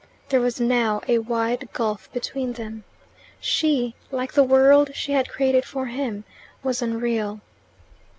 There 0.29 0.41
was 0.41 0.59
now 0.59 1.01
a 1.07 1.19
wide 1.19 1.69
gulf 1.73 2.11
between 2.11 2.53
them. 2.53 2.85
She, 3.39 3.93
like 4.09 4.33
the 4.33 4.41
world 4.43 4.95
she 4.95 5.11
had 5.11 5.29
created 5.29 5.63
for 5.63 5.85
him, 5.85 6.23
was 6.63 6.81
unreal. 6.81 7.39